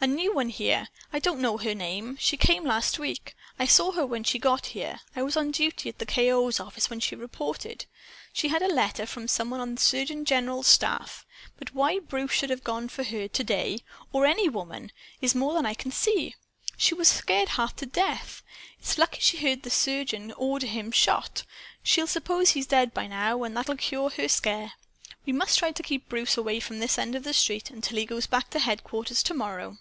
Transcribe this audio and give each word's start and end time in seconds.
"A 0.00 0.06
new 0.06 0.32
one 0.32 0.50
here. 0.50 0.90
I 1.12 1.18
don't 1.18 1.40
know 1.40 1.58
her 1.58 1.74
name. 1.74 2.18
She 2.20 2.36
came 2.36 2.62
last 2.64 3.00
week. 3.00 3.34
I 3.58 3.66
saw 3.66 3.90
her 3.90 4.06
when 4.06 4.22
she 4.22 4.38
got 4.38 4.66
here. 4.66 5.00
I 5.16 5.24
was 5.24 5.36
on 5.36 5.50
duty 5.50 5.88
at 5.88 5.98
the 5.98 6.06
K.O.'s 6.06 6.60
office 6.60 6.88
when 6.88 7.00
she 7.00 7.16
reported. 7.16 7.84
She 8.32 8.46
had 8.46 8.62
a 8.62 8.72
letter 8.72 9.06
from 9.06 9.26
some 9.26 9.50
one 9.50 9.58
on 9.58 9.74
the 9.74 9.80
surgeon 9.80 10.24
general's 10.24 10.68
staff. 10.68 11.26
But 11.58 11.74
why 11.74 11.98
Bruce 11.98 12.30
should 12.30 12.50
have 12.50 12.62
gone 12.62 12.88
for 12.88 13.02
her 13.02 13.26
to 13.26 13.42
day 13.42 13.80
or 14.12 14.22
for 14.22 14.26
any 14.26 14.48
woman 14.48 14.92
is 15.20 15.34
more 15.34 15.52
than 15.54 15.66
I 15.66 15.74
can 15.74 15.90
see. 15.90 16.36
She 16.76 16.94
was 16.94 17.08
scared 17.08 17.48
half 17.48 17.74
to 17.74 17.86
death. 17.86 18.44
It's 18.78 18.98
lucky 18.98 19.20
she 19.20 19.38
heard 19.38 19.64
the 19.64 19.68
surgeon 19.68 20.30
order 20.34 20.68
him 20.68 20.92
shot. 20.92 21.42
She'll 21.82 22.06
suppose 22.06 22.50
he's 22.50 22.66
dead, 22.68 22.94
by 22.94 23.08
now. 23.08 23.42
And 23.42 23.56
that'll 23.56 23.76
cure 23.76 24.10
her 24.10 24.28
scare. 24.28 24.74
We 25.26 25.32
must 25.32 25.58
try 25.58 25.72
to 25.72 25.82
keep 25.82 26.08
Bruce 26.08 26.36
away 26.36 26.60
from 26.60 26.78
this 26.78 26.98
end 26.98 27.16
of 27.16 27.24
the 27.24 27.34
street 27.34 27.68
till 27.82 27.96
he 27.98 28.06
goes 28.06 28.28
back 28.28 28.50
to 28.50 28.60
headquarters 28.60 29.24
to 29.24 29.34
morrow." 29.34 29.76